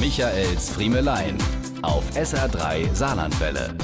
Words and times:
Michaels 0.00 0.70
Friemelein 0.70 1.38
auf 1.82 2.04
SR3 2.16 2.92
Saarlandwelle. 2.92 3.76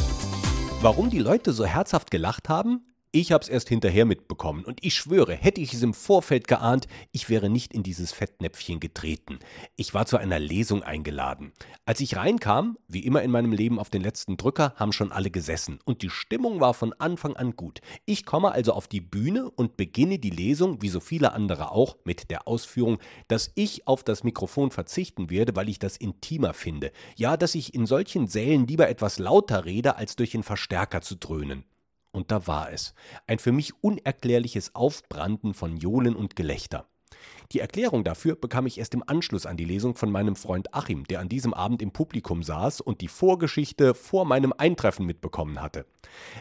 Warum 0.80 1.08
die 1.08 1.20
Leute 1.20 1.52
so 1.52 1.64
herzhaft 1.64 2.10
gelacht 2.10 2.48
haben? 2.48 2.89
Ich 3.12 3.32
hab's 3.32 3.48
erst 3.48 3.68
hinterher 3.68 4.04
mitbekommen 4.04 4.64
und 4.64 4.78
ich 4.84 4.94
schwöre, 4.94 5.34
hätte 5.34 5.60
ich 5.60 5.74
es 5.74 5.82
im 5.82 5.94
Vorfeld 5.94 6.46
geahnt, 6.46 6.86
ich 7.10 7.28
wäre 7.28 7.50
nicht 7.50 7.74
in 7.74 7.82
dieses 7.82 8.12
Fettnäpfchen 8.12 8.78
getreten. 8.78 9.40
Ich 9.74 9.94
war 9.94 10.06
zu 10.06 10.16
einer 10.16 10.38
Lesung 10.38 10.84
eingeladen. 10.84 11.50
Als 11.84 11.98
ich 11.98 12.14
reinkam, 12.14 12.78
wie 12.86 13.04
immer 13.04 13.22
in 13.22 13.32
meinem 13.32 13.50
Leben 13.50 13.80
auf 13.80 13.90
den 13.90 14.02
letzten 14.02 14.36
Drücker, 14.36 14.74
haben 14.76 14.92
schon 14.92 15.10
alle 15.10 15.32
gesessen 15.32 15.80
und 15.84 16.02
die 16.02 16.08
Stimmung 16.08 16.60
war 16.60 16.72
von 16.72 16.92
Anfang 17.00 17.34
an 17.34 17.56
gut. 17.56 17.80
Ich 18.06 18.24
komme 18.24 18.52
also 18.52 18.74
auf 18.74 18.86
die 18.86 19.00
Bühne 19.00 19.50
und 19.50 19.76
beginne 19.76 20.20
die 20.20 20.30
Lesung, 20.30 20.80
wie 20.80 20.88
so 20.88 21.00
viele 21.00 21.32
andere 21.32 21.72
auch, 21.72 21.96
mit 22.04 22.30
der 22.30 22.46
Ausführung, 22.46 23.00
dass 23.26 23.50
ich 23.56 23.88
auf 23.88 24.04
das 24.04 24.22
Mikrofon 24.22 24.70
verzichten 24.70 25.30
werde, 25.30 25.56
weil 25.56 25.68
ich 25.68 25.80
das 25.80 25.96
intimer 25.96 26.54
finde. 26.54 26.92
Ja, 27.16 27.36
dass 27.36 27.56
ich 27.56 27.74
in 27.74 27.86
solchen 27.86 28.28
Sälen 28.28 28.68
lieber 28.68 28.88
etwas 28.88 29.18
lauter 29.18 29.64
rede, 29.64 29.96
als 29.96 30.14
durch 30.14 30.30
den 30.30 30.44
Verstärker 30.44 31.00
zu 31.00 31.16
dröhnen. 31.16 31.64
Und 32.12 32.30
da 32.30 32.46
war 32.46 32.72
es. 32.72 32.94
Ein 33.26 33.38
für 33.38 33.52
mich 33.52 33.72
unerklärliches 33.82 34.74
Aufbranden 34.74 35.54
von 35.54 35.76
Johlen 35.76 36.16
und 36.16 36.36
Gelächter. 36.36 36.86
Die 37.52 37.60
Erklärung 37.60 38.04
dafür 38.04 38.36
bekam 38.36 38.66
ich 38.66 38.78
erst 38.78 38.94
im 38.94 39.02
Anschluss 39.04 39.44
an 39.44 39.56
die 39.56 39.64
Lesung 39.64 39.96
von 39.96 40.10
meinem 40.10 40.36
Freund 40.36 40.72
Achim, 40.72 41.04
der 41.04 41.20
an 41.20 41.28
diesem 41.28 41.52
Abend 41.52 41.82
im 41.82 41.90
Publikum 41.90 42.42
saß 42.42 42.80
und 42.80 43.00
die 43.00 43.08
Vorgeschichte 43.08 43.94
vor 43.94 44.24
meinem 44.24 44.54
Eintreffen 44.56 45.04
mitbekommen 45.04 45.60
hatte. 45.60 45.84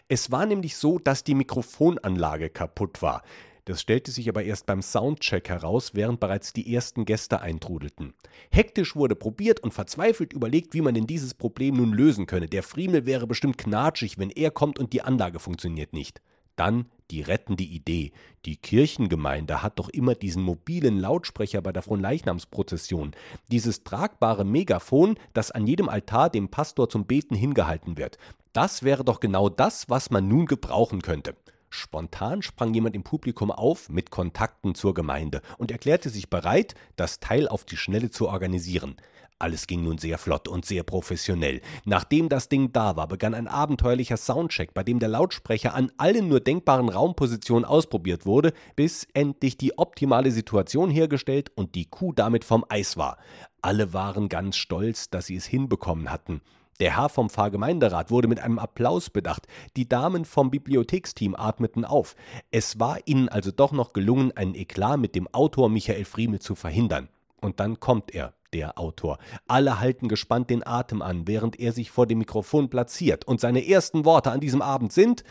Es 0.08 0.32
war 0.32 0.46
nämlich 0.46 0.76
so, 0.78 1.00
dass 1.00 1.24
die 1.24 1.34
Mikrofonanlage 1.34 2.50
kaputt 2.50 3.02
war. 3.02 3.24
Das 3.70 3.82
stellte 3.82 4.10
sich 4.10 4.28
aber 4.28 4.44
erst 4.44 4.66
beim 4.66 4.82
Soundcheck 4.82 5.48
heraus, 5.48 5.92
während 5.94 6.20
bereits 6.20 6.54
die 6.54 6.74
ersten 6.74 7.06
Gäste 7.06 7.40
eintrudelten. 7.42 8.16
Hektisch 8.50 8.96
wurde 8.96 9.16
probiert 9.16 9.60
und 9.60 9.76
verzweifelt 9.76 10.34
überlegt, 10.34 10.74
wie 10.74 10.82
man 10.82 10.96
denn 10.96 11.06
dieses 11.06 11.36
Problem 11.36 11.76
nun 11.76 11.94
lösen 11.94 12.26
könne. 12.26 12.48
Der 12.48 12.64
Friemel 12.64 13.06
wäre 13.06 13.28
bestimmt 13.28 13.60
knatschig, 13.60 14.18
wenn 14.18 14.32
er 14.32 14.50
kommt 14.50 14.80
und 14.80 14.92
die 14.92 15.04
Anlage 15.04 15.38
funktioniert 15.38 15.94
nicht. 15.94 16.20
Dann 16.56 16.88
die 17.12 17.22
rettende 17.22 17.64
Idee. 17.64 18.12
Die 18.46 18.58
Kirchengemeinde 18.58 19.62
hat 19.62 19.78
doch 19.78 19.90
immer 19.90 20.16
diesen 20.16 20.42
mobilen 20.42 21.00
Lautsprecher 21.00 21.62
bei 21.62 21.72
der 21.72 21.84
Fronleichnamsprozession. 21.84 23.12
Dieses 23.52 23.84
tragbare 23.84 24.46
Megafon, 24.46 25.16
das 25.34 25.52
an 25.52 25.68
jedem 25.68 25.90
Altar 25.90 26.32
dem 26.32 26.50
Pastor 26.50 26.90
zum 26.90 27.06
Beten 27.06 27.36
hingehalten 27.36 28.00
wird. 28.00 28.18
Das 28.52 28.82
wäre 28.82 29.04
doch 29.04 29.20
genau 29.20 29.48
das, 29.48 29.92
was 29.92 30.10
man 30.10 30.28
nun 30.28 30.48
gebrauchen 30.48 31.04
könnte. 31.04 31.36
Spontan 31.70 32.42
sprang 32.42 32.74
jemand 32.74 32.96
im 32.96 33.04
Publikum 33.04 33.52
auf 33.52 33.90
mit 33.90 34.12
Kontakten 34.12 34.76
zur 34.76 34.94
Gemeinde 34.94 35.42
und 35.58 35.72
erklärte 35.72 36.10
sich 36.10 36.30
bereit, 36.30 36.76
das 36.96 37.20
Teil 37.20 37.48
auf 37.48 37.66
die 37.66 37.78
Schnelle 37.78 38.10
zu 38.10 38.28
organisieren. 38.28 38.96
Alles 39.42 39.68
ging 39.68 39.84
nun 39.84 39.98
sehr 39.98 40.18
flott 40.18 40.50
und 40.50 40.66
sehr 40.66 40.84
professionell. 40.84 41.62
Nachdem 41.86 42.28
das 42.28 42.50
Ding 42.50 42.74
da 42.74 42.98
war, 42.98 43.08
begann 43.08 43.34
ein 43.34 43.48
abenteuerlicher 43.48 44.18
Soundcheck, 44.18 44.74
bei 44.74 44.84
dem 44.84 45.00
der 45.00 45.08
Lautsprecher 45.08 45.74
an 45.74 45.94
allen 45.96 46.28
nur 46.28 46.42
denkbaren 46.42 46.90
Raumpositionen 46.90 47.64
ausprobiert 47.64 48.26
wurde, 48.26 48.52
bis 48.76 49.08
endlich 49.14 49.58
die 49.58 49.78
optimale 49.78 50.32
Situation 50.32 50.90
hergestellt 50.90 51.54
und 51.56 51.76
die 51.76 51.86
Kuh 51.86 52.12
damit 52.12 52.44
vom 52.44 52.66
Eis 52.68 52.98
war. 52.98 53.18
Alle 53.62 53.94
waren 53.94 54.28
ganz 54.28 54.58
stolz, 54.58 55.10
dass 55.10 55.28
sie 55.28 55.38
es 55.38 55.46
hinbekommen 55.46 56.12
hatten. 56.12 56.42
Der 56.80 56.96
Herr 56.96 57.10
vom 57.10 57.30
Pfarrgemeinderat 57.30 58.10
wurde 58.10 58.28
mit 58.28 58.40
einem 58.40 58.58
Applaus 58.58 59.10
bedacht. 59.10 59.48
Die 59.76 59.90
Damen 59.90 60.24
vom 60.24 60.50
Bibliotheksteam 60.50 61.36
atmeten 61.36 61.84
auf. 61.84 62.16
Es 62.52 62.80
war 62.80 63.00
ihnen 63.06 63.28
also 63.28 63.52
doch 63.52 63.72
noch 63.74 63.92
gelungen, 63.92 64.32
einen 64.36 64.56
Eklat 64.56 65.00
mit 65.00 65.14
dem 65.14 65.28
Autor 65.34 65.70
Michael 65.70 66.06
Friemel 66.06 66.40
zu 66.40 66.56
verhindern. 66.56 67.10
Und 67.42 67.60
dann 67.60 67.80
kommt 67.80 68.14
er, 68.14 68.34
der 68.54 68.80
Autor. 68.80 69.18
Alle 69.48 69.80
halten 69.80 70.08
gespannt 70.08 70.50
den 70.50 70.66
Atem 70.66 71.02
an, 71.02 71.28
während 71.28 71.60
er 71.60 71.72
sich 71.72 71.92
vor 71.92 72.08
dem 72.08 72.20
Mikrofon 72.20 72.70
platziert. 72.70 73.26
Und 73.26 73.40
seine 73.40 73.68
ersten 73.68 74.06
Worte 74.06 74.32
an 74.32 74.40
diesem 74.40 74.62
Abend 74.62 74.92
sind: 74.94 75.24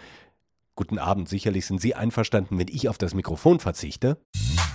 Guten 0.77 0.99
Abend, 0.99 1.29
sicherlich 1.29 1.67
sind 1.67 1.81
Sie 1.81 1.95
einverstanden, 1.95 2.59
wenn 2.59 2.69
ich 2.69 2.89
auf 2.89 2.99
das 2.99 3.15
Mikrofon 3.15 3.59
verzichte. 3.59 4.19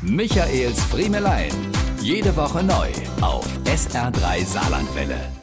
Michaels 0.01 0.83
Friemelein. 0.83 1.53
Jede 2.01 2.35
Woche 2.35 2.63
neu 2.63 2.89
auf 3.21 3.47
SR3 3.63 4.43
Saarlandwelle. 4.43 5.42